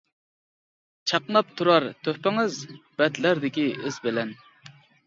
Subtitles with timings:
[1.11, 2.59] چاقناپ تۇرار تۆھپىڭىز،
[3.05, 4.39] بەتلەردىكى ئىز بىلەن.